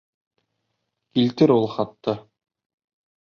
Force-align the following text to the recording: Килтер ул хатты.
Килтер 1.17 1.53
ул 1.57 1.69
хатты. 1.75 2.17